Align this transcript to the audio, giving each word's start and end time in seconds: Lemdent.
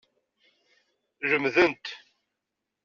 Lemdent. 1.29 1.85